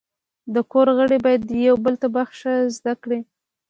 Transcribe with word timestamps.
د 0.53 0.55
کور 0.71 0.87
غړي 0.97 1.17
باید 1.25 1.43
یو 1.67 1.75
بل 1.85 1.95
ته 2.01 2.07
بخښنه 2.15 2.53
زده 2.77 2.93
کړي. 3.03 3.19